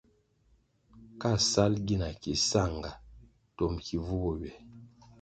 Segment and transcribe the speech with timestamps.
[1.19, 2.91] Ka sal gina ki sanga,
[3.55, 4.51] twom ki vu bo ywe.